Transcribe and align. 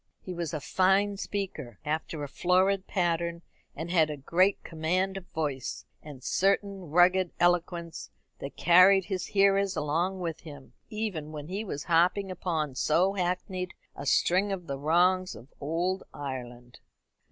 He 0.19 0.33
was 0.33 0.51
a 0.51 0.59
fine 0.59 1.17
speaker, 1.17 1.77
after 1.85 2.23
a 2.23 2.27
florid 2.27 2.87
pattern, 2.87 3.43
and 3.75 3.91
had 3.91 4.09
a 4.09 4.17
great 4.17 4.63
command 4.63 5.15
of 5.15 5.27
voice, 5.27 5.85
and 6.01 6.21
a 6.21 6.23
certain 6.23 6.89
rugged 6.89 7.29
eloquence 7.39 8.09
that 8.39 8.57
carried 8.57 9.05
his 9.05 9.27
hearers 9.27 9.75
along 9.75 10.19
with 10.19 10.39
him, 10.39 10.73
even 10.89 11.31
when 11.31 11.49
he 11.49 11.63
was 11.63 11.83
harping 11.83 12.31
upon 12.31 12.73
so 12.73 13.13
hackneyed 13.13 13.75
a 13.95 14.07
string 14.07 14.51
as 14.51 14.63
the 14.63 14.79
wrongs 14.79 15.35
of 15.35 15.53
"Ould 15.61 16.01
Ireland." 16.15 16.79